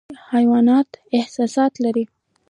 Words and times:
حیوانات 0.33 0.89
احساسات 1.17 1.73
لري 1.83 2.05